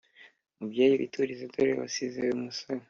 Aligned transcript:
mubyeyi 0.57 0.93
witurize 0.99 1.43
dore 1.53 1.73
wasize 1.79 2.21
umusore, 2.37 2.79